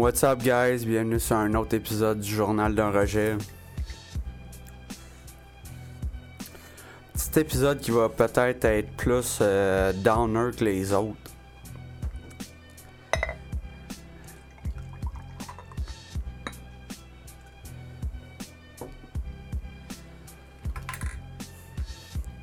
What's 0.00 0.24
up, 0.24 0.42
guys? 0.42 0.86
Bienvenue 0.86 1.20
sur 1.20 1.36
un 1.36 1.52
autre 1.52 1.76
épisode 1.76 2.20
du 2.20 2.34
Journal 2.34 2.74
d'un 2.74 2.90
rejet. 2.90 3.36
Petit 7.12 7.40
épisode 7.40 7.80
qui 7.80 7.90
va 7.90 8.08
peut-être 8.08 8.64
être 8.64 8.90
plus 8.96 9.40
euh, 9.42 9.92
downer 9.92 10.56
que 10.56 10.64
les 10.64 10.94
autres. 10.94 11.18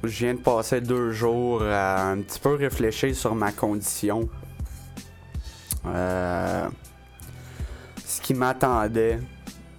Je 0.03 0.09
viens 0.09 0.35
de 0.35 0.41
passer 0.41 0.79
deux 0.79 1.09
jours 1.09 1.63
à 1.63 2.03
un 2.03 2.21
petit 2.21 2.39
peu 2.39 2.53
réfléchir 2.53 3.15
sur 3.15 3.33
ma 3.33 3.51
condition. 3.51 4.29
Euh, 5.87 6.69
qui 8.27 8.33
m'attendait, 8.33 9.19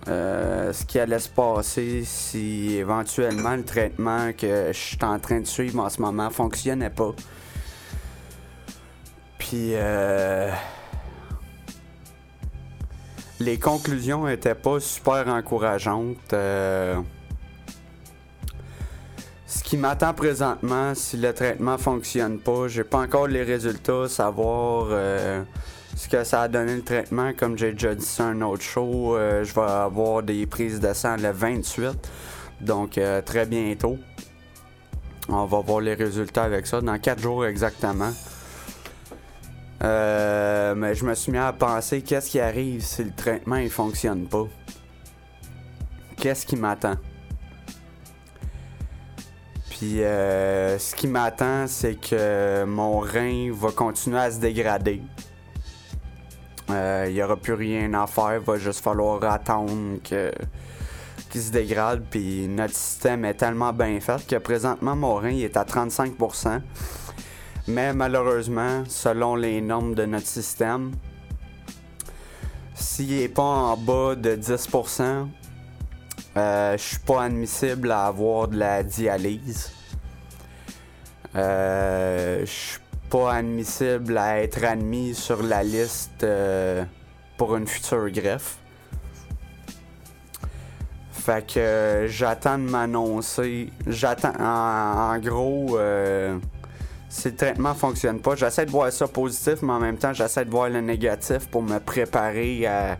euh, 0.09 0.73
ce 0.73 0.87
qui 0.87 0.98
allait 0.98 1.19
se 1.19 1.29
passer 1.29 2.02
si 2.02 2.77
éventuellement 2.77 3.55
le 3.55 3.62
traitement 3.62 4.33
que 4.33 4.69
je 4.73 4.79
suis 4.79 4.97
en 5.02 5.19
train 5.19 5.41
de 5.41 5.47
suivre 5.47 5.79
en 5.85 5.90
ce 5.90 6.01
moment 6.01 6.30
fonctionnait 6.30 6.88
pas. 6.88 7.13
Puis 9.37 9.73
euh, 9.74 10.51
les 13.38 13.59
conclusions 13.59 14.27
étaient 14.27 14.55
pas 14.55 14.80
super 14.80 15.29
encourageantes. 15.29 16.33
Euh, 16.33 16.96
ce 19.45 19.62
qui 19.62 19.77
m'attend 19.77 20.15
présentement, 20.15 20.95
si 20.95 21.18
le 21.18 21.35
traitement 21.35 21.77
fonctionne 21.77 22.38
pas, 22.38 22.66
j'ai 22.68 22.85
pas 22.85 23.01
encore 23.01 23.27
les 23.27 23.43
résultats, 23.43 24.09
savoir 24.09 24.87
ce 25.99 26.09
que 26.09 26.23
ça 26.23 26.43
a 26.43 26.49
donné 26.49 26.77
le 26.77 26.82
traitement. 26.82 27.32
Comme 27.37 27.59
j'ai 27.59 27.73
déjà 27.73 27.93
dit 27.95 28.07
sur 28.07 28.24
un 28.24 28.41
autre 28.43 28.63
show, 28.63 29.16
euh, 29.16 29.43
je 29.43 29.52
vais 29.52 29.60
avoir 29.63 30.23
des 30.23 30.46
prises 30.46 30.79
de 30.79 30.93
sang 30.93 31.16
le 31.16 31.32
28, 31.32 31.90
donc 32.60 32.96
euh, 32.96 33.21
très 33.21 33.46
bientôt. 33.46 33.99
On 35.29 35.45
va 35.45 35.60
voir 35.60 35.80
les 35.80 35.95
résultats 35.95 36.45
avec 36.45 36.68
ça, 36.68 36.80
dans 36.80 36.96
4 36.99 37.21
jours 37.21 37.45
exactement. 37.45 38.13
Euh, 39.82 40.74
mais 40.77 40.95
je 40.95 41.05
me 41.05 41.15
suis 41.15 41.32
mis 41.32 41.38
à 41.38 41.52
penser 41.52 42.01
qu'est-ce 42.02 42.30
qui 42.30 42.38
arrive 42.38 42.80
si 42.80 43.02
le 43.02 43.12
traitement 43.12 43.57
il 43.57 43.71
fonctionne 43.71 44.27
pas? 44.29 44.46
Qu'est-ce 46.16 46.46
qui 46.46 46.55
m'attend? 46.55 46.95
Puis 49.71 50.02
euh, 50.02 50.79
ce 50.79 50.95
qui 50.95 51.09
m'attend, 51.09 51.66
c'est 51.66 51.96
que 51.96 52.65
mon 52.65 53.01
rein 53.01 53.51
va 53.52 53.73
continuer 53.73 54.18
à 54.18 54.30
se 54.30 54.38
dégrader. 54.38 55.02
Euh, 56.71 57.07
Il 57.09 57.15
n'y 57.15 57.23
aura 57.23 57.37
plus 57.37 57.55
rien 57.55 57.93
à 57.95 58.07
faire, 58.07 58.35
il 58.35 58.45
va 58.45 58.59
juste 58.59 58.80
falloir 58.80 59.23
attendre 59.24 59.99
que 60.02 60.30
qu'il 61.30 61.43
se 61.43 61.51
dégrade. 61.51 62.05
Puis 62.11 62.49
notre 62.49 62.74
système 62.74 63.24
est 63.24 63.35
tellement 63.35 63.73
bien 63.73 64.00
fait 64.00 64.27
que 64.27 64.37
présentement 64.37 64.97
mon 64.97 65.15
rein 65.16 65.31
il 65.31 65.44
est 65.44 65.56
à 65.56 65.65
35%. 65.65 66.61
Mais 67.69 67.93
malheureusement, 67.93 68.84
selon 68.89 69.37
les 69.37 69.61
normes 69.61 69.95
de 69.95 70.07
notre 70.07 70.27
système, 70.27 70.93
s'il 72.75 73.19
n'est 73.19 73.28
pas 73.28 73.43
en 73.43 73.77
bas 73.77 74.15
de 74.15 74.37
10%, 74.37 75.28
euh, 76.37 76.77
je 76.78 76.83
suis 76.83 76.99
pas 76.99 77.25
admissible 77.25 77.91
à 77.91 78.07
avoir 78.07 78.49
de 78.49 78.57
la 78.57 78.83
dialyse. 78.83 79.71
Euh, 81.37 82.47
suis 82.47 82.78
pas 83.09 83.35
admissible 83.35 84.19
à 84.19 84.43
être 84.43 84.63
admis 84.65 85.15
sur 85.15 85.43
la 85.43 85.63
liste 85.63 86.23
euh, 86.23 86.85
pour 87.37 87.57
une 87.57 87.67
future 87.67 88.11
greffe. 88.11 88.59
Fait 91.13 91.47
que 91.47 91.59
euh, 91.59 92.09
j'attends 92.09 92.59
de 92.59 92.65
m'annoncer. 92.71 93.71
J'attends. 93.87 94.33
En, 94.39 95.19
gros, 95.19 95.79
euh, 95.79 96.39
si 97.09 97.29
le 97.29 97.37
traitement 97.37 97.75
fonctionne 97.75 98.21
pas, 98.21 98.35
j'essaie 98.35 98.67
de 98.67 98.71
voir 98.71 98.93
ça 98.93 99.09
positif, 99.09 99.63
mais 99.63 99.73
en 99.73 99.81
même 99.81 99.97
temps, 99.97 100.13
j'essaie 100.13 100.45
de 100.45 100.51
voir 100.51 100.69
le 100.69 100.81
négatif 100.81 101.49
pour 101.49 101.63
me 101.63 101.79
préparer 101.79 102.67
à 102.67 102.99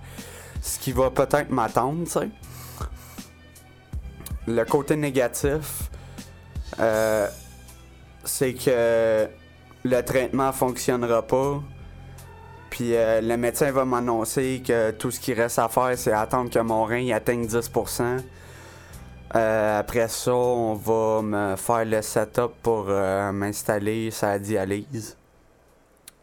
ce 0.63 0.79
qui 0.79 0.93
va 0.93 1.11
peut-être 1.11 1.51
m'attendre, 1.51 2.07
tu. 2.11 2.31
Le 4.47 4.65
côté 4.65 4.97
négatif, 4.97 5.91
c'est 8.25 8.55
que 8.55 9.29
le 9.85 10.01
traitement 10.03 10.53
fonctionnera 10.53 11.23
pas. 11.23 11.63
Puis 12.71 12.95
euh, 12.95 13.21
le 13.21 13.37
médecin 13.37 13.71
va 13.71 13.85
m'annoncer 13.85 14.63
que 14.65 14.91
tout 14.91 15.11
ce 15.11 15.21
qui 15.21 15.33
reste 15.35 15.59
à 15.59 15.69
faire, 15.69 15.97
c'est 15.97 16.13
attendre 16.13 16.51
que 16.51 16.59
mon 16.59 16.85
rein 16.85 17.11
atteigne 17.11 17.47
10%. 17.47 18.23
Euh, 19.35 19.81
après 19.81 20.09
ça, 20.09 20.35
on 20.35 20.75
va 20.75 21.23
me 21.23 21.57
faire 21.57 21.85
le 21.85 22.03
setup 22.03 22.53
pour 22.63 22.87
euh, 22.89 23.33
m'installer 23.33 24.11
sa 24.11 24.39
dialyse. 24.39 25.17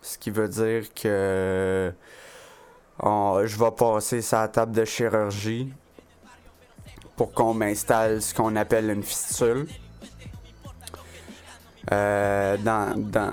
Ce 0.01 0.17
qui 0.17 0.29
veut 0.29 0.47
dire 0.47 0.93
que 0.93 1.91
je 3.01 3.59
vais 3.59 3.71
passer 3.71 4.21
sa 4.21 4.47
table 4.47 4.71
de 4.71 4.85
chirurgie 4.85 5.73
pour 7.15 7.33
qu'on 7.33 7.53
m'installe 7.53 8.21
ce 8.21 8.33
qu'on 8.33 8.55
appelle 8.55 8.89
une 8.89 9.03
fistule. 9.03 9.67
Euh, 11.91 12.57
dans, 12.57 12.93
dans 12.97 13.31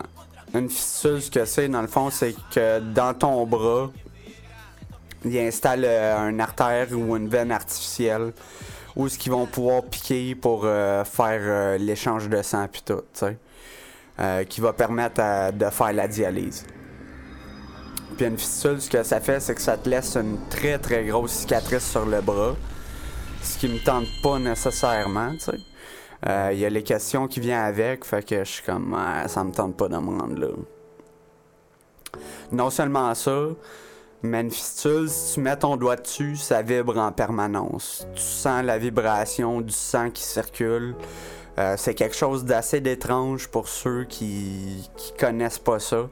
une 0.55 0.69
fistule, 0.69 1.23
ce 1.23 1.31
que 1.31 1.45
c'est, 1.45 1.69
dans 1.69 1.81
le 1.81 1.89
fond, 1.89 2.11
c'est 2.11 2.35
que 2.55 2.81
dans 2.81 3.15
ton 3.15 3.47
bras, 3.47 3.91
il 5.25 5.39
installe 5.39 5.85
euh, 5.85 6.17
un 6.17 6.39
artère 6.39 6.89
ou 6.93 7.17
une 7.17 7.29
veine 7.29 7.53
artificielle 7.53 8.33
où 8.97 9.09
ce 9.09 9.19
qu'ils 9.19 9.33
vont 9.33 9.47
pouvoir 9.47 9.83
piquer 9.85 10.35
pour 10.35 10.63
euh, 10.65 11.05
faire 11.05 11.41
euh, 11.43 11.79
l'échange 11.79 12.29
de 12.29 12.43
sang 12.43 12.67
puis 12.71 12.83
tout, 12.85 13.03
qui 14.49 14.61
va 14.61 14.73
permettre 14.73 15.53
de 15.53 15.71
faire 15.71 15.93
la 15.93 16.07
dialyse. 16.07 16.65
Puis 18.17 18.27
une 18.27 18.39
fistule, 18.39 18.81
ce 18.81 18.91
que 18.91 19.03
ça 19.03 19.21
fait, 19.21 19.41
c'est 19.41 19.55
que 19.55 19.61
ça 19.61 19.77
te 19.79 19.89
laisse 19.89 20.17
une 20.17 20.39
très 20.49 20.79
très 20.79 21.05
grosse 21.05 21.33
cicatrice 21.33 21.91
sur 21.91 22.05
le 22.05 22.21
bras. 22.21 22.55
Ce 23.43 23.59
qui 23.59 23.69
me 23.69 23.83
tente 23.83 24.07
pas 24.23 24.39
nécessairement, 24.39 25.33
tu 25.33 25.41
sais. 25.41 25.59
Euh, 26.29 26.51
Il 26.53 26.59
y 26.59 26.65
a 26.65 26.71
les 26.71 26.83
questions 26.83 27.27
qui 27.27 27.41
viennent 27.41 27.61
avec, 27.61 28.05
fait 28.05 28.25
que 28.25 28.45
je 28.45 28.51
suis 28.51 28.63
comme, 28.63 28.97
Ah, 28.97 29.29
ça 29.29 29.43
me 29.45 29.53
tente 29.53 29.77
pas 29.77 29.89
de 29.89 29.97
me 29.97 30.21
rendre 30.21 30.39
là. 30.39 30.49
Non 32.51 32.71
seulement 32.71 33.15
ça, 33.15 33.49
mais 34.23 34.43
une 34.43 34.51
fistule, 34.51 35.09
si 35.09 35.35
tu 35.35 35.41
mets 35.41 35.57
ton 35.57 35.77
doigt 35.77 35.97
dessus, 35.97 36.37
ça 36.37 36.63
vibre 36.63 36.99
en 36.99 37.11
permanence. 37.11 38.07
Tu 38.15 38.23
sens 38.23 38.65
la 38.65 38.79
vibration 38.79 39.61
du 39.61 39.73
sang 39.73 40.11
qui 40.11 40.23
circule. 40.23 40.95
Euh, 41.59 41.75
c'est 41.77 41.95
quelque 41.95 42.17
chose 42.17 42.45
d'assez 42.45 42.81
d'étrange 42.81 43.49
pour 43.49 43.69
ceux 43.69 44.05
qui, 44.05 44.89
connaissent 45.19 45.59
pas 45.59 45.79
ça. 45.79 46.09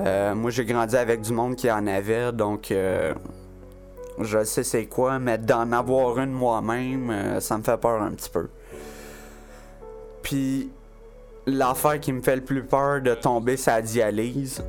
Euh, 0.00 0.34
moi, 0.34 0.50
j'ai 0.50 0.64
grandi 0.64 0.96
avec 0.96 1.22
du 1.22 1.32
monde 1.32 1.56
qui 1.56 1.70
en 1.70 1.86
avait, 1.86 2.32
donc 2.32 2.70
euh, 2.70 3.14
je 4.20 4.44
sais 4.44 4.64
c'est 4.64 4.86
quoi, 4.86 5.18
mais 5.18 5.38
d'en 5.38 5.72
avoir 5.72 6.18
une 6.18 6.32
moi-même, 6.32 7.10
euh, 7.10 7.40
ça 7.40 7.56
me 7.56 7.62
fait 7.62 7.78
peur 7.78 8.02
un 8.02 8.10
petit 8.10 8.30
peu. 8.30 8.48
Puis, 10.28 10.70
l'affaire 11.46 11.98
qui 11.98 12.12
me 12.12 12.20
fait 12.20 12.36
le 12.36 12.44
plus 12.44 12.62
peur 12.62 13.00
de 13.00 13.14
tomber 13.14 13.56
sa 13.56 13.80
dialyse, 13.80 14.62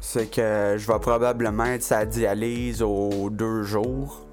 c'est 0.00 0.28
que 0.28 0.74
je 0.76 0.92
vais 0.92 0.98
probablement 0.98 1.66
être 1.66 1.84
sa 1.84 2.04
dialyse 2.04 2.82
aux 2.82 3.30
deux 3.30 3.62
jours. 3.62 4.26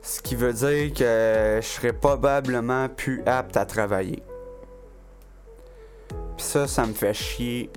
Ce 0.00 0.20
qui 0.20 0.36
veut 0.36 0.52
dire 0.52 0.92
que 0.92 1.58
je 1.60 1.66
serai 1.66 1.92
probablement 1.92 2.88
plus 2.88 3.20
apte 3.26 3.56
à 3.56 3.66
travailler. 3.66 4.22
Puis 6.36 6.46
ça, 6.46 6.68
ça 6.68 6.86
me 6.86 6.92
fait 6.92 7.14
chier 7.14 7.68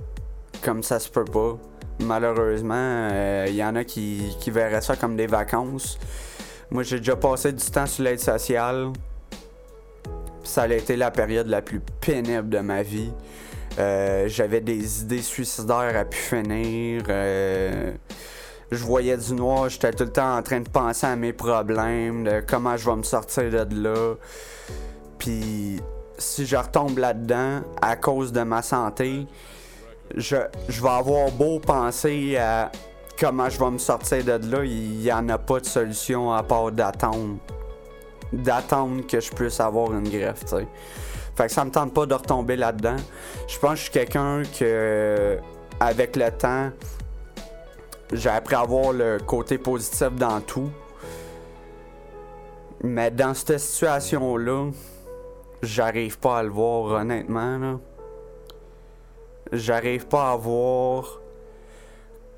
comme 0.62 0.84
ça 0.84 1.00
se 1.00 1.10
peut 1.10 1.24
pas. 1.24 1.58
Malheureusement, 1.98 3.08
il 3.48 3.56
y 3.56 3.64
en 3.64 3.74
a 3.74 3.82
qui, 3.82 4.36
qui 4.38 4.52
verraient 4.52 4.82
ça 4.82 4.94
comme 4.94 5.16
des 5.16 5.26
vacances. 5.26 5.98
Moi, 6.70 6.84
j'ai 6.84 6.98
déjà 6.98 7.16
passé 7.16 7.52
du 7.52 7.64
temps 7.64 7.86
sur 7.86 8.04
l'aide 8.04 8.20
sociale. 8.20 8.92
Ça 10.42 10.62
a 10.62 10.68
été 10.68 10.96
la 10.96 11.10
période 11.10 11.46
la 11.46 11.62
plus 11.62 11.80
pénible 12.00 12.48
de 12.48 12.58
ma 12.58 12.82
vie. 12.82 13.12
Euh, 13.78 14.28
J'avais 14.28 14.60
des 14.60 15.02
idées 15.02 15.22
suicidaires 15.22 15.96
à 15.96 16.04
pu 16.04 16.18
finir. 16.18 17.04
Euh, 17.08 17.92
je 18.70 18.84
voyais 18.84 19.16
du 19.16 19.34
noir, 19.34 19.68
j'étais 19.68 19.92
tout 19.92 20.04
le 20.04 20.12
temps 20.12 20.36
en 20.36 20.42
train 20.42 20.60
de 20.60 20.68
penser 20.68 21.06
à 21.06 21.16
mes 21.16 21.32
problèmes, 21.32 22.24
de 22.24 22.42
comment 22.46 22.76
je 22.76 22.88
vais 22.88 22.96
me 22.96 23.02
sortir 23.02 23.50
de 23.66 23.82
là. 23.82 24.14
Puis 25.18 25.80
si 26.18 26.46
je 26.46 26.56
retombe 26.56 26.98
là-dedans 26.98 27.60
à 27.80 27.96
cause 27.96 28.32
de 28.32 28.42
ma 28.42 28.62
santé, 28.62 29.26
je, 30.16 30.36
je 30.68 30.82
vais 30.82 30.88
avoir 30.88 31.30
beau 31.30 31.58
penser 31.60 32.36
à 32.36 32.72
comment 33.18 33.48
je 33.48 33.58
vais 33.58 33.70
me 33.70 33.78
sortir 33.78 34.24
de 34.24 34.50
là, 34.50 34.64
il 34.64 34.98
n'y 34.98 35.12
en 35.12 35.28
a 35.28 35.38
pas 35.38 35.60
de 35.60 35.66
solution 35.66 36.32
à 36.32 36.42
part 36.42 36.72
d'attendre. 36.72 37.38
D'attendre 38.32 39.06
que 39.06 39.20
je 39.20 39.30
puisse 39.30 39.60
avoir 39.60 39.92
une 39.92 40.08
greffe, 40.08 40.44
tu 40.44 40.56
sais. 40.56 40.66
Fait 41.34 41.46
que 41.46 41.52
ça 41.52 41.64
me 41.64 41.70
tente 41.70 41.94
pas 41.94 42.06
de 42.06 42.14
retomber 42.14 42.56
là-dedans. 42.56 42.96
Je 43.48 43.58
pense 43.58 43.70
que 43.72 43.76
je 43.76 43.82
suis 43.82 43.90
quelqu'un 43.90 44.42
que, 44.58 45.38
avec 45.80 46.16
le 46.16 46.30
temps, 46.30 46.70
j'ai 48.12 48.28
appris 48.28 48.54
à 48.54 48.64
voir 48.64 48.92
le 48.92 49.18
côté 49.18 49.58
positif 49.58 50.10
dans 50.12 50.40
tout. 50.40 50.70
Mais 52.82 53.10
dans 53.10 53.32
cette 53.32 53.58
situation-là, 53.58 54.70
j'arrive 55.62 56.18
pas 56.18 56.38
à 56.38 56.42
le 56.42 56.50
voir 56.50 57.00
honnêtement. 57.00 57.80
J'arrive 59.52 60.06
pas 60.06 60.32
à 60.32 60.36
voir 60.36 61.20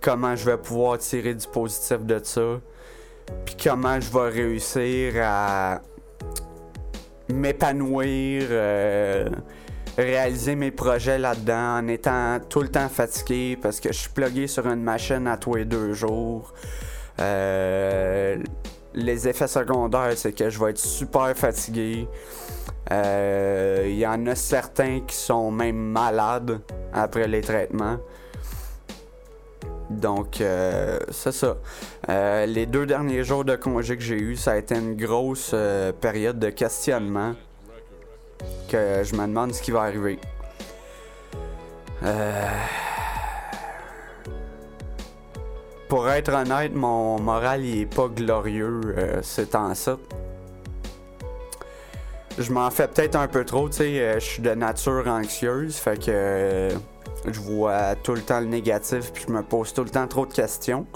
comment 0.00 0.36
je 0.36 0.44
vais 0.44 0.58
pouvoir 0.58 0.98
tirer 0.98 1.34
du 1.34 1.46
positif 1.48 2.04
de 2.04 2.20
ça. 2.22 2.60
Puis 3.44 3.56
comment 3.62 4.00
je 4.00 4.10
vais 4.10 4.28
réussir 4.30 5.14
à 5.22 5.80
m'épanouir, 7.32 8.46
euh, 8.50 9.28
réaliser 9.96 10.56
mes 10.56 10.70
projets 10.70 11.18
là-dedans 11.18 11.78
en 11.78 11.88
étant 11.88 12.38
tout 12.48 12.62
le 12.62 12.68
temps 12.68 12.88
fatigué 12.88 13.58
parce 13.60 13.80
que 13.80 13.92
je 13.92 13.98
suis 13.98 14.10
plugué 14.10 14.46
sur 14.46 14.66
une 14.66 14.82
machine 14.82 15.26
à 15.26 15.36
tous 15.36 15.54
les 15.54 15.64
deux 15.64 15.92
jours. 15.92 16.52
Euh, 17.20 18.36
les 18.94 19.28
effets 19.28 19.48
secondaires, 19.48 20.12
c'est 20.16 20.32
que 20.32 20.50
je 20.50 20.58
vais 20.58 20.70
être 20.70 20.78
super 20.78 21.36
fatigué. 21.36 22.08
Euh, 22.92 23.84
il 23.86 23.96
y 23.96 24.06
en 24.06 24.26
a 24.26 24.34
certains 24.34 25.00
qui 25.00 25.16
sont 25.16 25.50
même 25.50 25.76
malades 25.76 26.60
après 26.92 27.26
les 27.26 27.40
traitements. 27.40 27.98
Donc, 30.00 30.40
euh, 30.40 30.98
c'est 31.10 31.32
ça. 31.32 31.56
Euh, 32.08 32.46
les 32.46 32.66
deux 32.66 32.86
derniers 32.86 33.24
jours 33.24 33.44
de 33.44 33.56
congé 33.56 33.96
que 33.96 34.02
j'ai 34.02 34.18
eu, 34.18 34.36
ça 34.36 34.52
a 34.52 34.56
été 34.56 34.74
une 34.74 34.96
grosse 34.96 35.54
période 36.00 36.38
de 36.38 36.50
questionnement. 36.50 37.34
Que 38.68 39.02
je 39.02 39.14
me 39.14 39.26
demande 39.26 39.52
ce 39.54 39.62
qui 39.62 39.70
va 39.70 39.82
arriver. 39.82 40.18
Pour 45.88 46.08
être 46.08 46.32
honnête, 46.32 46.74
mon 46.74 47.20
moral 47.20 47.64
il 47.64 47.82
est 47.82 47.94
pas 47.94 48.08
glorieux 48.08 48.80
ces 49.22 49.46
temps-ci 49.46 49.90
je 52.38 52.52
m'en 52.52 52.70
fais 52.70 52.88
peut-être 52.88 53.16
un 53.16 53.28
peu 53.28 53.44
trop, 53.44 53.68
tu 53.68 53.76
sais, 53.76 54.00
euh, 54.00 54.14
je 54.14 54.24
suis 54.24 54.42
de 54.42 54.50
nature 54.50 55.04
anxieuse, 55.06 55.76
fait 55.76 55.98
que 55.98 56.10
euh, 56.10 56.70
je 57.26 57.40
vois 57.40 57.94
tout 57.96 58.14
le 58.14 58.22
temps 58.22 58.40
le 58.40 58.46
négatif, 58.46 59.12
puis 59.12 59.24
je 59.26 59.32
me 59.32 59.42
pose 59.42 59.72
tout 59.72 59.84
le 59.84 59.90
temps 59.90 60.06
trop 60.08 60.26
de 60.26 60.32
questions. 60.32 60.86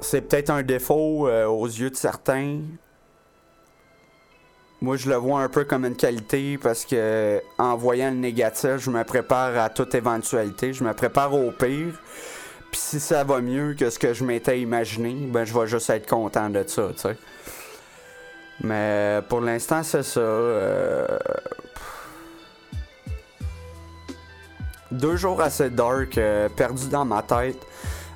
C'est 0.00 0.22
peut-être 0.22 0.50
un 0.50 0.62
défaut 0.62 1.28
euh, 1.28 1.46
aux 1.46 1.66
yeux 1.66 1.90
de 1.90 1.96
certains. 1.96 2.60
Moi, 4.80 4.96
je 4.96 5.10
le 5.10 5.16
vois 5.16 5.40
un 5.40 5.48
peu 5.48 5.64
comme 5.64 5.84
une 5.84 5.96
qualité 5.96 6.56
parce 6.56 6.84
que 6.84 7.42
en 7.58 7.76
voyant 7.76 8.10
le 8.10 8.16
négatif, 8.16 8.76
je 8.78 8.90
me 8.90 9.02
prépare 9.02 9.58
à 9.58 9.68
toute 9.70 9.94
éventualité, 9.96 10.72
je 10.72 10.84
me 10.84 10.94
prépare 10.94 11.34
au 11.34 11.50
pire. 11.50 12.00
Puis 12.70 12.80
si 12.80 13.00
ça 13.00 13.24
va 13.24 13.40
mieux 13.40 13.74
que 13.74 13.90
ce 13.90 13.98
que 13.98 14.12
je 14.12 14.24
m'étais 14.24 14.60
imaginé, 14.60 15.14
ben 15.14 15.44
je 15.44 15.58
vais 15.58 15.66
juste 15.66 15.88
être 15.90 16.08
content 16.08 16.50
de 16.50 16.64
ça, 16.66 16.88
tu 16.94 17.00
sais. 17.00 17.16
Mais 18.62 19.20
pour 19.28 19.40
l'instant, 19.40 19.82
c'est 19.82 20.02
ça. 20.02 20.20
Euh, 20.20 21.06
deux 24.90 25.16
jours 25.16 25.40
assez 25.40 25.70
dark, 25.70 26.18
euh, 26.18 26.48
perdu 26.48 26.88
dans 26.88 27.04
ma 27.04 27.22
tête. 27.22 27.64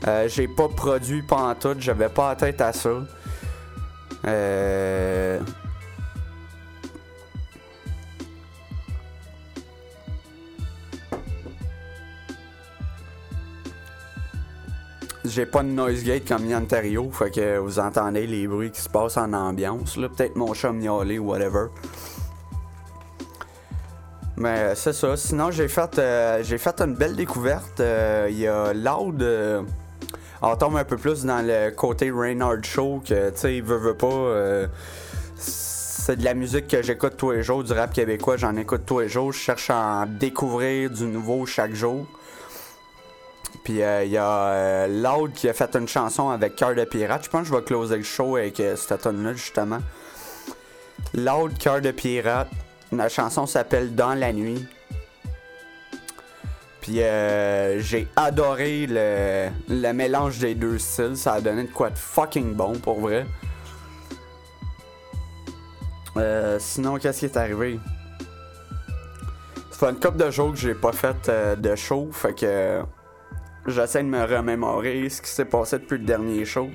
Euh, 0.06 0.26
j'ai 0.28 0.48
pas 0.48 0.68
produit 0.68 1.24
tout, 1.60 1.76
j'avais 1.78 2.08
pas 2.08 2.30
la 2.30 2.36
tête 2.36 2.60
à 2.60 2.72
ça. 2.72 2.90
Euh... 4.26 5.40
j'ai 15.32 15.46
pas 15.46 15.62
de 15.62 15.68
noise 15.68 16.04
gate 16.04 16.28
comme 16.28 16.52
Ontario, 16.52 17.10
fait 17.10 17.30
que 17.30 17.58
vous 17.58 17.78
entendez 17.78 18.26
les 18.26 18.46
bruits 18.46 18.70
qui 18.70 18.82
se 18.82 18.88
passent 18.88 19.16
en 19.16 19.32
ambiance. 19.32 19.96
Là, 19.96 20.08
peut-être 20.10 20.36
mon 20.36 20.52
chat 20.52 20.72
miauler 20.72 21.18
ou 21.18 21.30
whatever. 21.30 21.68
Mais 24.36 24.74
c'est 24.74 24.92
ça. 24.92 25.16
Sinon, 25.16 25.50
j'ai 25.50 25.68
fait, 25.68 25.98
euh, 25.98 26.44
fait 26.44 26.80
une 26.80 26.94
belle 26.94 27.16
découverte. 27.16 27.80
Euh, 27.80 28.26
il 28.30 28.38
y 28.38 28.46
a 28.46 28.74
Loud. 28.74 29.22
Euh, 29.22 29.62
on 30.42 30.54
tombe 30.56 30.76
un 30.76 30.84
peu 30.84 30.96
plus 30.96 31.24
dans 31.24 31.46
le 31.46 31.70
côté 31.70 32.10
Reynard 32.10 32.62
Show 32.62 33.02
que, 33.06 33.30
tu 33.30 33.36
sais, 33.38 33.56
il 33.56 33.62
veut, 33.62 33.78
veut 33.78 33.94
pas. 33.94 34.68
c'est 35.36 36.16
de 36.16 36.24
la 36.24 36.34
musique 36.34 36.66
que 36.66 36.82
j'écoute 36.82 37.14
tous 37.16 37.30
les 37.30 37.42
jours, 37.42 37.62
du 37.64 37.72
rap 37.72 37.92
québécois, 37.92 38.36
j'en 38.36 38.56
écoute 38.56 38.82
tous 38.84 39.00
les 39.00 39.08
jours. 39.08 39.32
Je 39.32 39.38
cherche 39.38 39.70
à 39.70 40.02
en 40.02 40.06
découvrir 40.06 40.90
du 40.90 41.04
nouveau 41.04 41.46
chaque 41.46 41.74
jour. 41.74 42.06
Puis 43.64 43.74
il 43.74 43.82
euh, 43.82 44.04
y 44.04 44.16
a 44.16 44.48
euh, 44.48 44.86
Loud 44.88 45.32
qui 45.32 45.48
a 45.48 45.52
fait 45.52 45.74
une 45.76 45.86
chanson 45.86 46.30
avec 46.30 46.56
Cœur 46.56 46.74
de 46.74 46.84
Pirate. 46.84 47.24
Je 47.24 47.30
pense 47.30 47.42
que 47.42 47.48
je 47.48 47.54
vais 47.54 47.62
closer 47.62 47.96
le 47.96 48.02
show 48.02 48.36
avec 48.36 48.58
euh, 48.58 48.74
cette 48.74 49.02
tonne-là, 49.02 49.34
justement. 49.34 49.78
Loud, 51.14 51.56
Cœur 51.58 51.80
de 51.80 51.92
Pirate. 51.92 52.48
La 52.90 53.08
chanson 53.08 53.46
s'appelle 53.46 53.94
Dans 53.94 54.14
la 54.14 54.32
nuit. 54.32 54.66
Puis 56.80 56.96
j'ai 56.96 58.08
adoré 58.16 58.88
le, 58.88 59.48
le, 59.68 59.92
mélange 59.92 60.40
des 60.40 60.56
deux 60.56 60.80
styles. 60.80 61.16
Ça 61.16 61.34
a 61.34 61.40
donné 61.40 61.62
de 61.62 61.72
quoi 61.72 61.90
de 61.90 61.96
fucking 61.96 62.54
bon 62.54 62.72
pour 62.72 62.98
vrai. 62.98 63.24
sinon, 66.58 66.98
qu'est-ce 66.98 67.20
qui 67.20 67.24
est 67.26 67.36
arrivé? 67.36 67.78
Ça 69.70 69.78
fait 69.78 69.90
une 69.90 70.00
couple 70.00 70.16
de 70.16 70.30
jours 70.32 70.50
que 70.50 70.58
j'ai 70.58 70.74
pas 70.74 70.92
fait 70.92 71.30
de 71.30 71.76
show. 71.76 72.10
Fait 72.12 72.34
que 72.34 72.82
j'essaie 73.66 74.02
de 74.02 74.08
me 74.08 74.24
remémorer 74.24 75.08
ce 75.08 75.22
qui 75.22 75.30
s'est 75.30 75.44
passé 75.44 75.78
depuis 75.78 75.98
le 75.98 76.04
dernier 76.04 76.44
show. 76.44 76.68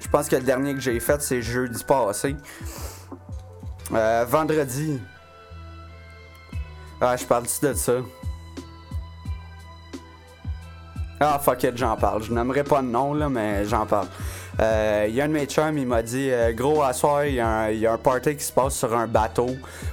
Je 0.00 0.08
pense 0.08 0.28
que 0.28 0.36
le 0.36 0.42
dernier 0.42 0.74
que 0.74 0.80
j'ai 0.80 0.98
fait, 0.98 1.20
c'est 1.22 1.42
jeudi 1.42 1.84
passé. 1.84 2.36
Euh, 3.92 4.24
vendredi. 4.28 5.00
Ah, 7.00 7.16
je 7.16 7.24
parle-tu 7.24 7.66
de 7.66 7.72
ça? 7.74 7.92
Ah, 11.20 11.38
fuck 11.38 11.62
it, 11.64 11.76
j'en 11.76 11.96
parle. 11.96 12.22
Je 12.22 12.32
n'aimerais 12.32 12.64
pas 12.64 12.82
de 12.82 12.86
nom, 12.86 13.14
là, 13.14 13.28
mais 13.28 13.64
j'en 13.66 13.86
parle. 13.86 14.08
Il 14.58 14.64
euh, 14.64 15.06
y 15.08 15.20
a 15.20 15.24
un 15.24 15.28
de 15.28 15.32
mes 15.32 15.46
chums, 15.46 15.78
il 15.78 15.86
m'a 15.86 16.02
dit 16.02 16.30
euh, 16.30 16.52
Gros, 16.52 16.82
à 16.82 16.92
soir, 16.92 17.24
il 17.24 17.34
y, 17.34 17.40
a 17.40 17.92
un 17.92 17.98
party 17.98 18.36
qui 18.36 18.44
se 18.44 18.52
passe 18.52 18.74
sur 18.74 18.94
un 18.96 19.06
bateau 19.06 19.50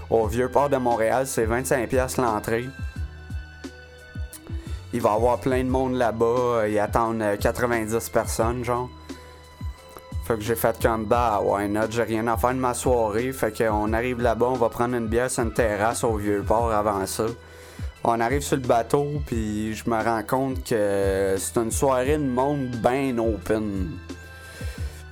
au 0.10 0.28
vieux 0.28 0.50
port 0.50 0.70
de 0.70 0.78
Montréal. 0.78 1.28
C'est 1.28 1.46
25$ 1.46 2.22
l'entrée. 2.22 2.66
Il 4.94 5.02
va 5.02 5.12
y 5.12 5.16
avoir 5.16 5.40
plein 5.40 5.64
de 5.64 5.70
monde 5.70 5.96
là-bas. 5.96 6.68
Ils 6.68 6.80
attendent 6.80 7.24
90 7.40 7.94
euh, 7.94 8.00
personnes, 8.12 8.64
genre. 8.64 8.90
Fait 10.28 10.36
que 10.36 10.42
j'ai 10.42 10.56
fait 10.56 10.78
comme 10.82 11.06
bah 11.06 11.42
ouais 11.42 11.70
not, 11.70 11.90
j'ai 11.90 12.04
rien 12.04 12.28
à 12.28 12.36
faire 12.36 12.54
de 12.54 12.60
ma 12.60 12.74
soirée. 12.74 13.32
Fait 13.32 13.58
qu'on 13.58 13.94
arrive 13.94 14.22
là-bas, 14.22 14.48
on 14.48 14.58
va 14.58 14.68
prendre 14.68 14.96
une 14.96 15.08
bière 15.08 15.32
sur 15.32 15.44
une 15.44 15.54
terrasse 15.54 16.04
au 16.04 16.18
vieux 16.18 16.44
port 16.46 16.72
avant 16.72 17.06
ça. 17.06 17.28
On 18.04 18.20
arrive 18.20 18.42
sur 18.42 18.58
le 18.58 18.64
bateau, 18.64 19.22
puis 19.26 19.74
je 19.74 19.90
me 19.90 20.04
rends 20.04 20.24
compte 20.24 20.64
que 20.66 21.36
c'est 21.38 21.58
une 21.58 21.72
soirée 21.72 22.18
de 22.18 22.24
monde 22.24 22.76
bien 22.76 23.18
open. 23.18 23.98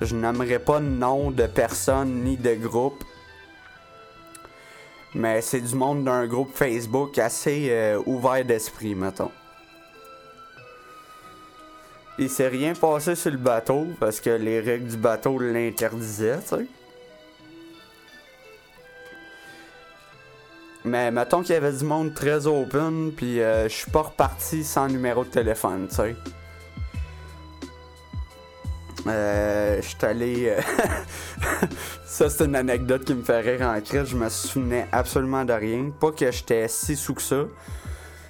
Je 0.02 0.14
n'aimerais 0.14 0.58
pas 0.58 0.80
de 0.80 0.84
nom 0.84 1.30
de 1.30 1.46
personne 1.46 2.22
ni 2.22 2.36
de 2.36 2.54
groupe. 2.54 3.02
Mais 5.14 5.40
c'est 5.40 5.62
du 5.62 5.74
monde 5.74 6.04
d'un 6.04 6.26
groupe 6.26 6.54
Facebook 6.54 7.18
assez 7.18 7.68
euh, 7.70 8.02
ouvert 8.04 8.44
d'esprit, 8.44 8.94
mettons. 8.94 9.30
Il 12.18 12.30
s'est 12.30 12.48
rien 12.48 12.72
passé 12.72 13.14
sur 13.14 13.30
le 13.30 13.36
bateau 13.36 13.88
parce 14.00 14.20
que 14.20 14.30
les 14.30 14.60
règles 14.60 14.88
du 14.88 14.96
bateau 14.96 15.38
l'interdisaient, 15.38 16.38
tu 16.40 16.56
sais. 16.56 16.66
Mais 20.84 21.10
mettons 21.10 21.42
qu'il 21.42 21.52
y 21.54 21.58
avait 21.58 21.72
du 21.72 21.84
monde 21.84 22.14
très 22.14 22.46
open, 22.46 23.12
puis 23.14 23.40
euh, 23.40 23.68
je 23.68 23.74
suis 23.74 23.90
pas 23.90 24.02
reparti 24.02 24.62
sans 24.62 24.88
numéro 24.88 25.24
de 25.24 25.30
téléphone, 25.30 25.88
tu 25.88 25.96
sais. 25.96 26.16
Euh, 29.08 29.76
je 29.82 29.86
suis 29.86 29.98
allé. 30.02 30.48
Euh, 30.48 30.60
ça, 32.06 32.30
c'est 32.30 32.44
une 32.44 32.56
anecdote 32.56 33.04
qui 33.04 33.14
me 33.14 33.22
fait 33.22 33.40
rire 33.40 33.62
en 33.62 33.80
crise. 33.80 34.06
Je 34.06 34.16
me 34.16 34.28
souvenais 34.28 34.86
absolument 34.90 35.44
de 35.44 35.52
rien. 35.52 35.90
Pas 36.00 36.12
que 36.12 36.30
j'étais 36.30 36.66
si 36.68 36.96
sous 36.96 37.14
que 37.14 37.22
ça. 37.22 37.44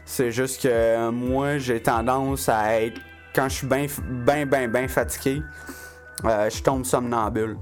C'est 0.04 0.30
juste 0.32 0.62
que 0.62 1.10
moi, 1.10 1.58
j'ai 1.58 1.80
tendance 1.80 2.48
à 2.48 2.80
être 2.80 3.00
quand 3.36 3.50
je 3.50 3.56
suis 3.56 3.66
bien, 3.66 3.86
bien, 4.02 4.46
bien, 4.46 4.66
bien 4.66 4.88
fatigué, 4.88 5.42
euh, 6.24 6.48
je 6.48 6.62
tombe 6.62 6.86
somnambule. 6.86 7.58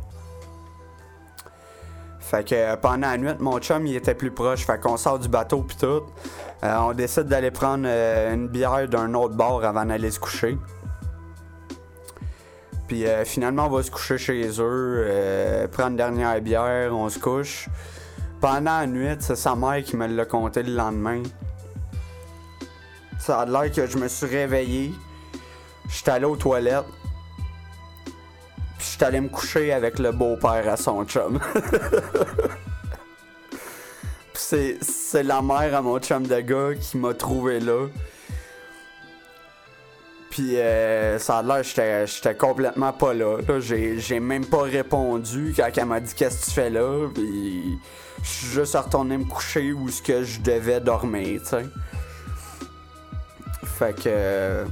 Fait 2.20 2.48
que 2.48 2.54
euh, 2.54 2.76
pendant 2.76 3.08
la 3.08 3.18
nuit, 3.18 3.34
mon 3.40 3.58
chum 3.58 3.84
il 3.86 3.96
était 3.96 4.14
plus 4.14 4.30
proche. 4.30 4.64
Fait 4.64 4.80
qu'on 4.80 4.96
sort 4.96 5.18
du 5.18 5.28
bateau 5.28 5.62
puis 5.62 5.76
tout. 5.76 6.04
Euh, 6.62 6.76
on 6.78 6.92
décide 6.92 7.24
d'aller 7.24 7.50
prendre 7.50 7.86
une 7.86 8.48
bière 8.48 8.88
d'un 8.88 9.12
autre 9.14 9.34
bar 9.34 9.64
avant 9.64 9.84
d'aller 9.84 10.12
se 10.12 10.20
coucher. 10.20 10.56
Puis 12.86 13.04
finalement, 13.24 13.66
on 13.66 13.70
va 13.70 13.82
se 13.82 13.90
coucher 13.90 14.18
chez 14.18 14.60
eux, 14.60 15.68
prendre 15.72 15.90
une 15.90 15.96
dernière 15.96 16.40
bière, 16.40 16.94
on 16.94 17.08
se 17.08 17.18
couche. 17.18 17.68
Pendant 18.40 18.78
la 18.78 18.86
nuit, 18.86 19.16
c'est 19.20 19.36
sa 19.36 19.56
mère 19.56 19.82
qui 19.82 19.96
me 19.96 20.06
l'a 20.06 20.26
compté 20.26 20.62
le 20.62 20.74
lendemain. 20.74 21.22
Ça 23.18 23.40
a 23.40 23.46
l'air 23.46 23.72
que 23.72 23.86
je 23.86 23.96
me 23.96 24.06
suis 24.06 24.26
réveillé. 24.26 24.92
J'étais 25.88 26.10
allé 26.10 26.24
aux 26.24 26.36
toilettes. 26.36 26.84
Puis 28.78 28.88
j'étais 28.92 29.04
allé 29.04 29.20
me 29.20 29.28
coucher 29.28 29.72
avec 29.72 29.98
le 29.98 30.12
beau-père 30.12 30.68
à 30.68 30.76
son 30.76 31.04
chum. 31.04 31.40
Puis 34.32 34.78
c'est 34.80 35.22
la 35.22 35.40
mère 35.42 35.74
à 35.74 35.82
mon 35.82 35.98
chum 36.00 36.26
de 36.26 36.40
gars 36.40 36.74
qui 36.74 36.98
m'a 36.98 37.14
trouvé 37.14 37.60
là. 37.60 37.86
Puis 40.34 40.56
euh, 40.56 41.16
ça 41.20 41.38
a 41.38 41.42
l'air 41.44 41.62
j'étais 41.62 42.34
complètement 42.34 42.92
pas 42.92 43.14
là. 43.14 43.38
J'ai 43.60 44.18
même 44.18 44.44
pas 44.44 44.62
répondu 44.62 45.54
quand 45.56 45.68
elle 45.76 45.84
m'a 45.84 46.00
dit 46.00 46.12
qu'est-ce 46.12 46.40
que 46.40 46.44
tu 46.46 46.50
fais 46.50 46.70
là? 46.70 47.08
Puis 47.14 47.78
je 48.20 48.28
suis 48.28 48.46
juste 48.48 48.74
retourné 48.74 49.16
me 49.16 49.24
coucher 49.24 49.72
où 49.72 49.88
ce 49.88 50.02
que 50.02 50.24
je 50.24 50.40
devais 50.40 50.80
dormir, 50.80 51.40
tu 51.42 51.50
sais. 51.50 51.66
Fait 53.64 53.94
que 53.94 54.64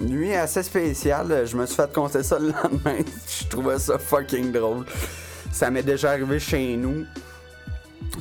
nuit 0.00 0.34
assez 0.34 0.62
spéciale, 0.62 1.46
je 1.46 1.56
me 1.56 1.66
suis 1.66 1.76
fait 1.76 1.92
compter 1.92 2.22
ça 2.22 2.38
le 2.38 2.48
lendemain. 2.48 2.98
je 3.42 3.48
trouvais 3.48 3.78
ça 3.78 3.98
fucking 3.98 4.52
drôle. 4.52 4.84
Ça 5.52 5.70
m'est 5.70 5.82
déjà 5.82 6.10
arrivé 6.10 6.38
chez 6.38 6.76
nous. 6.76 7.04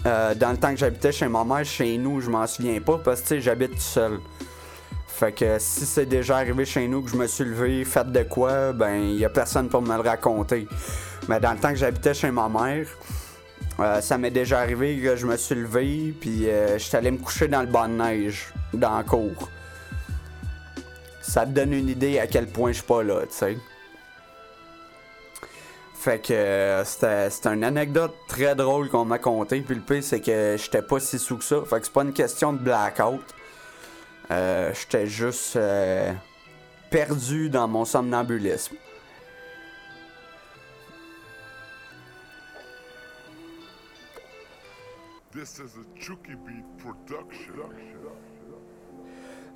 Euh, 0.05 0.35
dans 0.35 0.51
le 0.51 0.57
temps 0.57 0.71
que 0.71 0.77
j'habitais 0.77 1.11
chez 1.11 1.27
ma 1.27 1.43
mère, 1.43 1.65
chez 1.65 1.97
nous, 1.97 2.21
je 2.21 2.29
m'en 2.29 2.45
souviens 2.47 2.79
pas 2.81 2.99
parce 3.03 3.21
que 3.21 3.39
j'habite 3.39 3.71
tout 3.71 3.79
seul. 3.79 4.19
Fait 5.07 5.31
que 5.31 5.57
si 5.59 5.85
c'est 5.85 6.05
déjà 6.05 6.37
arrivé 6.37 6.63
chez 6.63 6.87
nous 6.87 7.01
que 7.01 7.09
je 7.09 7.15
me 7.15 7.25
suis 7.25 7.43
levé, 7.43 7.83
fait 7.85 8.11
de 8.11 8.23
quoi, 8.23 8.71
ben 8.73 9.15
y 9.17 9.25
a 9.25 9.29
personne 9.29 9.67
pour 9.67 9.81
me 9.81 9.95
le 9.95 10.01
raconter. 10.07 10.67
Mais 11.27 11.39
dans 11.39 11.53
le 11.53 11.57
temps 11.57 11.69
que 11.69 11.75
j'habitais 11.75 12.13
chez 12.13 12.29
ma 12.29 12.47
mère, 12.47 12.87
euh, 13.79 13.99
ça 14.01 14.17
m'est 14.17 14.31
déjà 14.31 14.59
arrivé 14.59 14.97
que 14.97 15.15
je 15.15 15.25
me 15.25 15.37
suis 15.37 15.55
levé 15.55 16.13
puis 16.19 16.49
euh, 16.49 16.77
j'étais 16.77 16.97
allé 16.97 17.11
me 17.11 17.17
coucher 17.17 17.47
dans 17.47 17.61
le 17.61 17.67
banc 17.67 17.87
de 17.87 17.93
neige, 17.93 18.53
dans 18.73 18.97
la 18.97 19.03
cour. 19.03 19.49
Ça 21.27 21.45
te 21.45 21.51
donne 21.51 21.73
une 21.73 21.89
idée 21.89 22.19
à 22.19 22.27
quel 22.27 22.47
point 22.47 22.71
je 22.71 22.77
suis 22.77 22.85
pas 22.85 23.03
là, 23.03 23.21
tu 23.23 23.33
sais. 23.33 23.57
Fait 25.93 26.19
que 26.25 26.31
euh, 26.31 26.85
c'était 26.85 27.49
une 27.49 27.65
anecdote 27.65 28.15
très 28.29 28.55
drôle 28.55 28.89
qu'on 28.89 29.03
m'a 29.03 29.19
conté. 29.19 29.59
Puis 29.59 29.75
le 29.75 29.81
pire, 29.81 30.01
c'est 30.01 30.21
que 30.21 30.55
j'étais 30.57 30.81
pas 30.81 31.01
si 31.01 31.19
sous 31.19 31.37
que 31.37 31.43
ça. 31.43 31.57
Fait 31.65 31.79
que 31.79 31.85
c'est 31.85 31.93
pas 31.93 32.03
une 32.03 32.13
question 32.13 32.53
de 32.53 32.59
blackout. 32.59 33.21
Euh, 34.31 34.71
J'étais 34.73 35.07
juste 35.07 35.57
euh, 35.57 36.13
perdu 36.89 37.49
dans 37.49 37.67
mon 37.67 37.83
somnambulisme. 37.83 38.75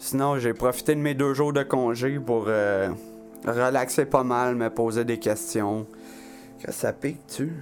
Sinon, 0.04 0.40
j'ai 0.40 0.56
profité 0.56 0.96
de 0.96 1.00
mes 1.00 1.14
deux 1.14 1.36
jours 1.36 1.54
de 1.54 1.62
congé 1.62 2.20
pour 2.20 2.46
euh, 2.48 2.90
relaxer 3.46 4.06
pas 4.06 4.24
mal, 4.24 4.56
me 4.56 4.68
poser 4.72 5.06
des 5.06 5.20
questions. 5.20 5.86
Que 6.60 6.72
ça 6.72 6.92
pique-tu? 6.92 7.54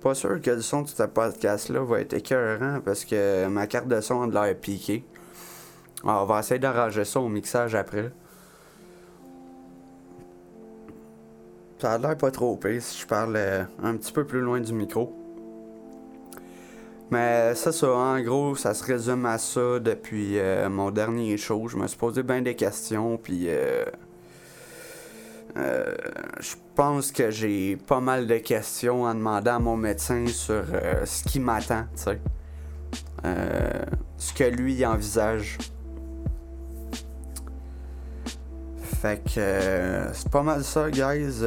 Pas 0.00 0.14
sûr 0.14 0.40
que 0.40 0.52
le 0.52 0.62
son 0.62 0.82
de 0.82 0.88
ce 0.88 1.02
podcast-là 1.02 1.80
va 1.80 2.02
être 2.02 2.14
écœurant 2.14 2.78
parce 2.84 3.04
que 3.04 3.48
ma 3.48 3.66
carte 3.66 3.88
de 3.88 4.00
son 4.00 4.22
a 4.22 4.26
de 4.28 4.32
l'air 4.32 4.56
piquée. 4.56 5.04
On 6.04 6.24
va 6.24 6.38
essayer 6.38 6.60
d'arranger 6.60 7.04
ça 7.04 7.18
au 7.18 7.28
mixage 7.28 7.74
après. 7.74 8.12
Ça 11.80 11.94
a 11.94 11.98
l'air 11.98 12.16
pas 12.16 12.30
trop 12.30 12.56
pire 12.56 12.80
si 12.80 13.00
je 13.00 13.06
parle 13.08 13.34
euh, 13.36 13.64
un 13.82 13.96
petit 13.96 14.12
peu 14.12 14.24
plus 14.24 14.40
loin 14.40 14.60
du 14.60 14.72
micro. 14.72 15.12
Mais 17.10 17.54
ça, 17.54 17.72
ça, 17.72 17.90
en 17.90 18.20
gros, 18.20 18.54
ça 18.54 18.74
se 18.74 18.84
résume 18.84 19.24
à 19.26 19.38
ça 19.38 19.78
depuis 19.78 20.38
euh, 20.38 20.68
mon 20.68 20.90
dernier 20.90 21.36
show. 21.36 21.68
Je 21.68 21.76
me 21.76 21.86
suis 21.86 21.96
posé 21.96 22.22
bien 22.22 22.42
des 22.42 22.54
questions, 22.54 23.16
puis 23.16 23.46
euh, 23.48 23.84
je 25.56 26.54
pense 26.74 27.10
que 27.10 27.30
j'ai 27.30 27.76
pas 27.76 28.00
mal 28.00 28.26
de 28.26 28.38
questions 28.38 29.06
à 29.06 29.14
demander 29.14 29.50
à 29.50 29.58
mon 29.58 29.76
médecin 29.76 30.26
sur 30.26 30.64
ce 31.04 31.24
qui 31.24 31.40
m'attend, 31.40 31.84
tu 31.96 32.02
sais. 32.02 32.20
ce 34.18 34.32
que 34.32 34.44
lui 34.44 34.84
envisage. 34.84 35.58
Fait 39.00 39.22
que 39.22 39.38
euh, 39.38 40.12
c'est 40.12 40.28
pas 40.28 40.42
mal 40.42 40.64
ça, 40.64 40.90
guys. 40.90 41.40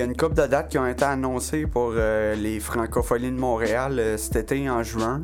Y 0.00 0.02
a 0.02 0.06
une 0.06 0.16
couple 0.16 0.34
de 0.34 0.46
dates 0.46 0.70
qui 0.70 0.78
ont 0.78 0.86
été 0.86 1.04
annoncées 1.04 1.66
pour 1.66 1.92
euh, 1.94 2.34
les 2.34 2.58
francophonies 2.58 3.30
de 3.30 3.38
Montréal 3.38 4.14
cet 4.16 4.36
été 4.36 4.70
en 4.70 4.82
juin. 4.82 5.22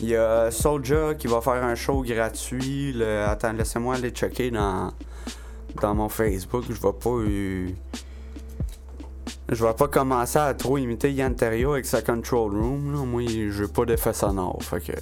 Il 0.00 0.08
y 0.08 0.16
a 0.16 0.50
Soulja 0.50 1.14
qui 1.14 1.28
va 1.28 1.40
faire 1.40 1.62
un 1.62 1.76
show 1.76 2.02
gratuit. 2.02 3.00
Attends, 3.04 3.52
laissez-moi 3.52 3.94
aller 3.94 4.10
checker 4.10 4.50
dans, 4.50 4.92
dans 5.80 5.94
mon 5.94 6.08
Facebook. 6.08 6.64
Je 6.68 6.72
vais 6.72 6.92
pas. 6.92 7.94
Je 9.48 9.64
vais 9.64 9.74
pas 9.74 9.88
commencer 9.88 10.38
à 10.38 10.54
trop 10.54 10.78
imiter 10.78 11.12
Yann 11.12 11.36
avec 11.40 11.86
sa 11.86 12.02
control 12.02 12.50
room. 12.52 12.92
Là. 12.92 13.04
Moi, 13.04 13.22
j'ai 13.28 13.68
pas 13.68 13.84
d'effet 13.84 14.12
sonore. 14.12 14.60
Fait 14.62 14.80
que. 14.80 14.92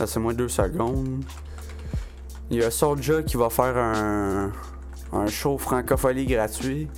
Laissez-moi 0.00 0.32
deux 0.32 0.48
secondes. 0.48 1.22
Il 2.50 2.56
y 2.56 2.64
a 2.64 2.70
Soulja 2.72 3.22
qui 3.22 3.36
va 3.36 3.50
faire 3.50 3.76
un, 3.76 4.50
un 5.12 5.26
show 5.26 5.58
francophonie 5.58 6.26
gratuit. 6.26 6.88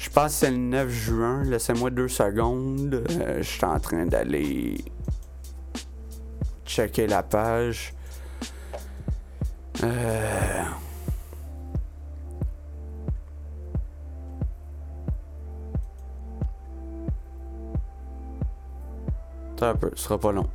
Je 0.00 0.08
pense 0.08 0.32
que 0.32 0.46
c'est 0.46 0.50
le 0.50 0.56
9 0.56 0.88
juin. 0.88 1.42
Laissez-moi 1.44 1.90
deux 1.90 2.08
secondes. 2.08 3.04
Euh, 3.10 3.36
je 3.36 3.42
suis 3.42 3.64
en 3.66 3.78
train 3.78 4.06
d'aller 4.06 4.82
checker 6.64 7.06
la 7.06 7.22
page. 7.22 7.92
Euh. 9.84 10.62
un 19.62 19.74
peu, 19.74 19.90
ce 19.94 20.04
sera 20.04 20.18
pas 20.18 20.32
long. 20.32 20.48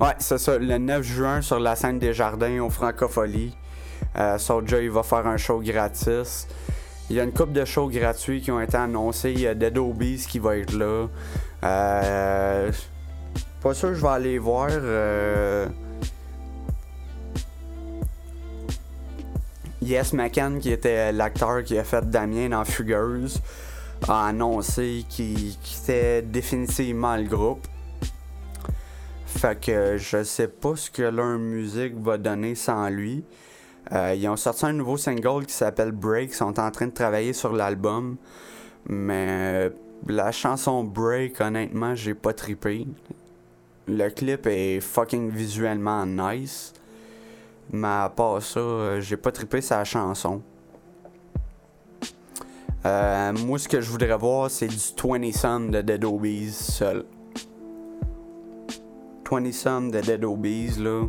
Ouais, 0.00 0.14
c'est 0.20 0.38
ça, 0.38 0.58
le 0.58 0.78
9 0.78 1.02
juin 1.02 1.42
sur 1.42 1.58
la 1.58 1.74
scène 1.74 1.98
des 1.98 2.14
jardins 2.14 2.60
au 2.60 2.70
Francophonie. 2.70 3.56
Euh, 4.16 4.38
il 4.80 4.90
va 4.90 5.02
faire 5.02 5.26
un 5.26 5.36
show 5.36 5.60
gratis. 5.60 6.46
Il 7.10 7.16
y 7.16 7.20
a 7.20 7.24
une 7.24 7.32
couple 7.32 7.52
de 7.52 7.64
shows 7.64 7.88
gratuits 7.88 8.40
qui 8.40 8.50
ont 8.50 8.60
été 8.60 8.76
annoncés. 8.76 9.32
Il 9.32 9.40
y 9.40 9.46
a 9.46 9.54
Dead 9.54 9.76
Obies 9.76 10.26
qui 10.28 10.38
va 10.38 10.56
être 10.56 10.72
là. 10.72 11.08
Euh, 11.64 12.72
pas 13.62 13.74
sûr 13.74 13.90
que 13.90 13.94
je 13.94 14.02
vais 14.02 14.08
aller 14.08 14.38
voir. 14.38 14.68
Euh, 14.70 15.66
Yes 19.82 20.14
McCann, 20.14 20.60
qui 20.60 20.70
était 20.70 21.12
l'acteur 21.12 21.62
qui 21.62 21.78
a 21.78 21.84
fait 21.84 22.08
Damien 22.08 22.48
dans 22.48 22.64
Fugueuse 22.64 23.40
a 24.08 24.26
annoncé 24.26 25.04
qu'il 25.08 25.56
quittait 25.58 26.22
définitivement 26.22 27.16
le 27.16 27.24
groupe. 27.24 27.66
Fait 29.26 29.60
que 29.60 29.96
je 29.98 30.22
sais 30.22 30.48
pas 30.48 30.76
ce 30.76 30.90
que 30.90 31.02
leur 31.02 31.38
musique 31.38 31.94
va 32.00 32.18
donner 32.18 32.54
sans 32.54 32.88
lui. 32.88 33.24
Euh, 33.92 34.14
ils 34.16 34.26
ont 34.28 34.36
sorti 34.36 34.66
un 34.66 34.72
nouveau 34.72 34.96
single 34.96 35.46
qui 35.46 35.54
s'appelle 35.54 35.92
Break. 35.92 36.30
Ils 36.30 36.36
sont 36.36 36.58
en 36.58 36.70
train 36.70 36.86
de 36.86 36.92
travailler 36.92 37.32
sur 37.32 37.52
l'album. 37.52 38.16
Mais 38.86 39.70
la 40.06 40.32
chanson 40.32 40.84
Break, 40.84 41.40
honnêtement, 41.40 41.94
j'ai 41.94 42.14
pas 42.14 42.32
trippé. 42.32 42.86
Le 43.86 44.08
clip 44.08 44.46
est 44.46 44.80
fucking 44.80 45.30
visuellement 45.30 46.06
nice. 46.06 46.72
Mais 47.72 47.88
à 47.88 48.12
part 48.14 48.42
ça, 48.42 48.60
euh, 48.60 49.00
j'ai 49.00 49.16
pas 49.16 49.32
trippé 49.32 49.60
sa 49.60 49.84
chanson. 49.84 50.42
Euh, 52.84 53.32
moi, 53.32 53.58
ce 53.58 53.66
que 53.66 53.80
je 53.80 53.90
voudrais 53.90 54.16
voir, 54.16 54.50
c'est 54.50 54.66
du 54.66 54.76
20 54.76 55.32
Some 55.32 55.70
de 55.70 55.80
Dead 55.80 56.04
Obies 56.04 56.52
seul. 56.52 57.04
20 59.30 59.52
Some 59.52 59.90
de 59.90 60.00
Dead 60.00 60.22
Obies, 60.24 60.76
là. 60.78 61.06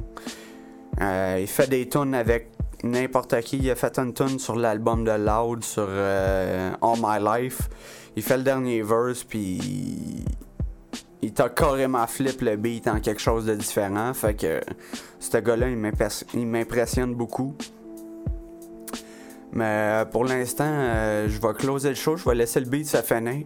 Euh, 1.01 1.37
il 1.41 1.47
fait 1.47 1.67
des 1.67 1.89
tunes 1.89 2.15
avec 2.15 2.54
n'importe 2.85 3.39
qui. 3.41 3.57
Il 3.57 3.69
a 3.69 3.75
fait 3.75 3.97
une 3.99 4.13
tune 4.13 4.39
sur 4.39 4.55
l'album 4.55 5.03
de 5.03 5.11
Loud, 5.11 5.63
sur 5.63 5.87
euh, 5.87 6.71
All 6.81 6.97
My 7.01 7.43
Life. 7.43 7.69
Il 8.15 8.23
fait 8.23 8.37
le 8.37 8.43
dernier 8.43 8.81
verse, 8.81 9.23
puis 9.23 10.23
il 11.21 11.33
t'a 11.33 11.49
carrément 11.49 12.07
flip 12.07 12.41
le 12.41 12.55
beat 12.55 12.87
en 12.87 12.99
quelque 12.99 13.21
chose 13.21 13.45
de 13.45 13.55
différent. 13.55 14.13
Fait 14.13 14.35
que 14.35 14.61
ce 15.19 15.37
gars-là, 15.37 15.67
il 15.69 16.47
m'impressionne 16.47 17.13
beaucoup. 17.13 17.55
Mais 19.51 19.65
euh, 19.65 20.05
pour 20.05 20.25
l'instant, 20.25 20.65
euh, 20.67 21.27
je 21.29 21.41
vais 21.41 21.53
closer 21.53 21.89
le 21.89 21.95
show, 21.95 22.17
je 22.17 22.27
vais 22.27 22.35
laisser 22.35 22.59
le 22.59 22.67
beat 22.67 22.87
se 22.87 23.01
finir. 23.01 23.45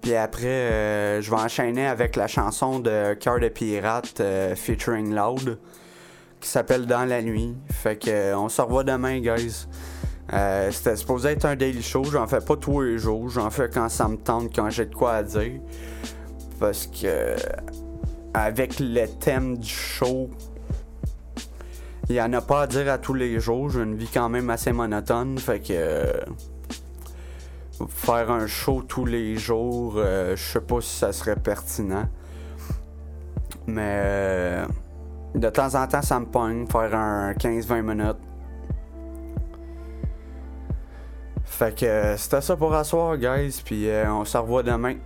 Puis 0.00 0.14
après, 0.16 1.20
je 1.22 1.30
vais 1.30 1.36
enchaîner 1.36 1.86
avec 1.86 2.16
la 2.16 2.26
chanson 2.26 2.80
de 2.80 3.14
Cœur 3.14 3.38
de 3.38 3.48
Pirate 3.48 4.20
featuring 4.56 5.14
Loud 5.14 5.60
qui 6.42 6.48
s'appelle 6.48 6.86
Dans 6.86 7.04
la 7.08 7.22
nuit. 7.22 7.56
Fait 7.70 7.96
que 7.96 8.34
on 8.34 8.48
se 8.48 8.60
revoit 8.60 8.84
demain, 8.84 9.20
guys. 9.20 9.66
Euh, 10.32 10.70
c'était 10.70 10.96
supposé 10.96 11.30
être 11.30 11.44
un 11.44 11.56
daily 11.56 11.82
show. 11.82 12.04
J'en 12.04 12.26
fais 12.26 12.40
pas 12.40 12.56
tous 12.56 12.80
les 12.82 12.98
jours. 12.98 13.28
J'en 13.28 13.50
fais 13.50 13.70
quand 13.72 13.88
ça 13.88 14.08
me 14.08 14.16
tente, 14.16 14.54
quand 14.54 14.68
j'ai 14.68 14.86
de 14.86 14.94
quoi 14.94 15.14
à 15.14 15.22
dire. 15.22 15.60
Parce 16.58 16.86
que 16.86 17.36
avec 18.34 18.80
le 18.80 19.06
thème 19.06 19.58
du 19.58 19.68
show, 19.68 20.30
il 22.08 22.16
y 22.16 22.20
en 22.20 22.32
a 22.32 22.40
pas 22.40 22.62
à 22.62 22.66
dire 22.66 22.90
à 22.90 22.98
tous 22.98 23.14
les 23.14 23.38
jours. 23.38 23.70
J'ai 23.70 23.80
une 23.80 23.96
vie 23.96 24.10
quand 24.12 24.28
même 24.28 24.50
assez 24.50 24.72
monotone. 24.72 25.38
Fait 25.38 25.60
que 25.60 26.12
faire 27.88 28.30
un 28.30 28.46
show 28.46 28.82
tous 28.82 29.06
les 29.06 29.36
jours, 29.36 29.94
euh, 29.96 30.34
je 30.36 30.42
sais 30.42 30.60
pas 30.60 30.80
si 30.80 30.98
ça 30.98 31.12
serait 31.12 31.36
pertinent. 31.36 32.08
Mais 33.66 34.00
euh, 34.04 34.66
de 35.34 35.48
temps 35.48 35.74
en 35.74 35.86
temps, 35.86 36.02
ça 36.02 36.20
me 36.20 36.26
pogne 36.26 36.66
faire 36.66 36.94
un 36.94 37.32
15-20 37.32 37.82
minutes. 37.82 38.18
Fait 41.44 41.74
que 41.74 41.84
euh, 41.84 42.16
c'était 42.16 42.40
ça 42.40 42.56
pour 42.56 42.74
asseoir, 42.74 43.16
guys. 43.16 43.62
Puis 43.64 43.88
on 44.08 44.24
se 44.24 44.36
revoit 44.36 44.62
demain. 44.62 44.96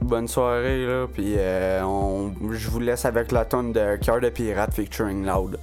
Bonne 0.00 0.28
soirée, 0.28 0.86
là. 0.86 1.06
Puis 1.12 1.36
on, 1.82 2.32
je 2.52 2.70
vous 2.70 2.80
laisse 2.80 3.04
avec 3.04 3.32
la 3.32 3.44
tonne 3.44 3.72
de 3.72 3.96
Cœur 3.96 4.20
de 4.20 4.30
Pirate 4.30 4.74
featuring 4.74 5.26
Loud. 5.26 5.58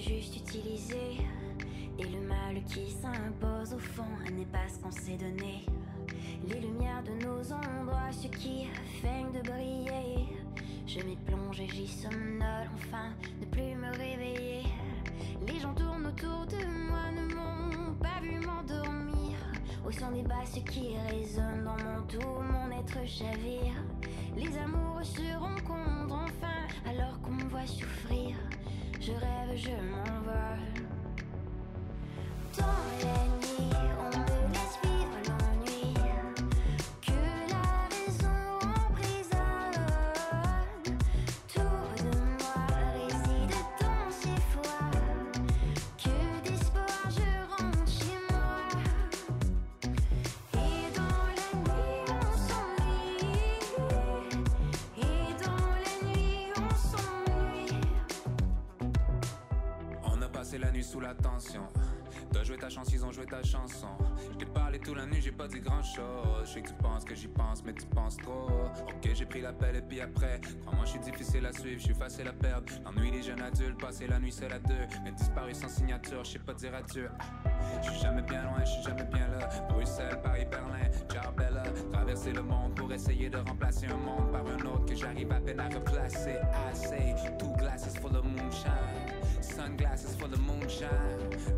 Juste 0.00 0.36
utilisé. 0.36 1.18
Et 1.98 2.04
le 2.04 2.20
mal 2.20 2.62
qui 2.68 2.90
s'impose 2.90 3.74
au 3.74 3.78
fond 3.78 4.04
n'est 4.32 4.44
pas 4.46 4.68
ce 4.68 4.78
qu'on 4.78 4.90
s'est 4.90 5.16
donné. 5.16 5.64
Les 6.48 6.60
lumières 6.60 7.02
de 7.02 7.24
nos 7.24 7.52
endroits, 7.52 8.12
ce 8.12 8.28
qui 8.28 8.66
feignent 9.02 9.32
de 9.32 9.40
briller. 9.40 10.26
Je 10.86 11.00
m'y 11.00 11.16
plonge 11.16 11.60
et 11.60 11.68
j'y 11.68 11.88
somnole, 11.88 12.70
enfin, 12.74 13.10
ne 13.40 13.46
plus 13.46 13.74
me 13.74 13.90
réveiller. 13.90 14.62
Les 15.46 15.58
gens 15.58 15.74
tournent 15.74 16.06
autour 16.06 16.46
de 16.46 16.64
moi, 16.88 17.10
ne 17.12 17.34
m'ont 17.34 17.94
pas 18.00 18.20
vu 18.22 18.38
m'endormir. 18.46 19.36
Au 19.86 19.90
son 19.90 20.12
des 20.12 20.22
basses 20.22 20.60
qui 20.70 20.96
résonnent 21.10 21.64
dans 21.64 21.76
mon 21.76 22.02
tout, 22.06 22.42
mon 22.42 22.70
être 22.78 23.06
chavire. 23.06 23.74
Les 24.36 24.56
amours 24.58 25.02
se 25.02 25.36
rencontrent 25.36 26.14
enfin 26.14 26.88
alors 26.88 27.20
qu'on 27.20 27.32
me 27.32 27.48
voit 27.48 27.66
souffrir. 27.66 28.36
Je 29.00 29.12
rêve, 29.12 29.56
je 29.56 29.70
m'envole. 29.70 30.88
Dans 32.56 32.66
la 32.66 33.37
Passé 60.48 60.56
la 60.56 60.70
nuit 60.70 60.82
sous 60.82 60.98
la 60.98 61.12
tension. 61.12 61.60
T'as 62.32 62.42
joué 62.42 62.56
ta 62.56 62.70
chance, 62.70 62.90
ils 62.90 63.04
ont 63.04 63.12
joué 63.12 63.26
ta 63.26 63.42
chanson. 63.42 63.88
Je 64.40 64.46
parlé 64.46 64.78
toute 64.78 64.96
la 64.96 65.04
nuit, 65.04 65.20
j'ai 65.20 65.30
pas 65.30 65.46
dit 65.46 65.60
grand 65.60 65.82
chose. 65.82 66.46
Je 66.46 66.52
sais 66.52 66.62
que 66.62 66.68
tu 66.68 66.74
penses 66.76 67.04
que 67.04 67.14
j'y 67.14 67.28
pense, 67.28 67.62
mais 67.62 67.74
tu 67.74 67.84
penses 67.84 68.16
trop. 68.16 68.48
Ok, 68.88 69.10
j'ai 69.12 69.26
pris 69.26 69.42
l'appel 69.42 69.76
et 69.76 69.82
puis 69.82 70.00
après. 70.00 70.40
Crois-moi, 70.64 70.86
je 70.86 70.92
suis 70.92 71.00
difficile 71.00 71.44
à 71.44 71.52
suivre, 71.52 71.78
je 71.78 71.84
suis 71.84 71.94
facile 71.94 72.28
à 72.28 72.32
perdre. 72.32 72.72
L'ennui 72.86 73.10
des 73.10 73.22
jeunes 73.22 73.42
adultes, 73.42 73.78
passer 73.78 74.06
la 74.06 74.18
nuit 74.18 74.32
seul 74.32 74.50
à 74.50 74.58
deux. 74.58 74.86
Mais 75.04 75.12
disparu 75.12 75.52
sans 75.52 75.68
signature, 75.68 76.24
je 76.24 76.30
sais 76.30 76.38
pas 76.38 76.54
dire 76.54 76.74
adieu. 76.74 77.10
Je 77.82 77.90
suis 77.90 78.00
jamais 78.00 78.22
bien 78.22 78.42
loin, 78.42 78.58
je 78.60 78.70
suis 78.70 78.82
jamais 78.82 79.04
bien 79.04 79.26
là. 79.28 79.48
Bruxelles, 79.68 80.20
Paris, 80.22 80.46
Berlin, 80.50 80.88
Jarbella. 81.12 81.62
Traverser 81.92 82.32
le 82.32 82.42
monde 82.42 82.74
pour 82.74 82.92
essayer 82.92 83.28
de 83.30 83.38
remplacer 83.38 83.86
un 83.86 83.96
monde 83.96 84.30
par 84.32 84.42
un 84.46 84.66
autre 84.66 84.86
que 84.86 84.94
j'arrive 84.94 85.32
à 85.32 85.40
peine 85.40 85.60
à 85.60 85.68
replacer. 85.68 86.36
I 86.40 86.74
say, 86.74 87.14
two 87.38 87.52
glasses 87.58 87.96
full 87.98 88.16
of 88.16 88.24
moonshine. 88.24 88.72
Sunglasses 89.40 90.16
full 90.16 90.32
of 90.32 90.40
moonshine. 90.40 90.88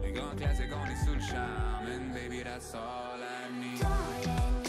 Les 0.03 0.13
grands 0.13 0.37
classiques, 0.37 0.71
on 0.73 0.87
est 0.91 1.05
sous 1.05 1.15
le 1.15 1.21
charme. 1.21 1.87
And 1.87 2.13
baby, 2.15 2.43
that's 2.43 2.75
all 2.75 3.19
I 3.19 3.51
need. 3.59 4.60